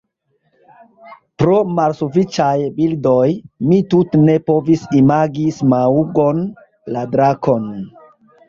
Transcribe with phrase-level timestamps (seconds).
[1.41, 3.21] Pro malsufiĉaj bildoj
[3.67, 6.45] mi tute ne povis imagi Smaŭgon,
[6.97, 7.71] la drakon.